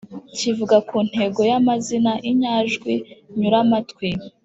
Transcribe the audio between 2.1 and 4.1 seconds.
inyajwi nyuramatwi,